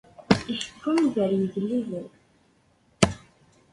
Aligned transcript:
Iḥkem 0.55 0.99
gar 1.13 1.31
yigelliden. 1.37 2.07